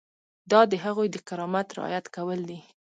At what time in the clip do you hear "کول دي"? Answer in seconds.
2.15-2.59